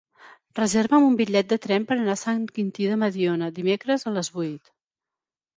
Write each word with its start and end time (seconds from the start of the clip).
Reserva'm 0.59 1.03
un 1.09 1.17
bitllet 1.19 1.51
de 1.51 1.59
tren 1.67 1.85
per 1.91 1.95
anar 1.97 2.15
a 2.15 2.21
Sant 2.21 2.41
Quintí 2.55 2.89
de 2.93 2.97
Mediona 3.05 3.51
dimecres 3.61 4.07
a 4.07 4.15
les 4.19 4.33
vuit. 4.39 4.77